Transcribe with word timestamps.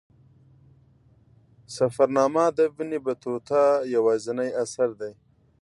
سفرنامه 1.75 2.45
د 2.57 2.59
ابن 2.69 2.89
بطوطه 3.05 3.61
یوازینی 3.95 4.49
اثر 4.63 4.89
دی. 4.99 5.11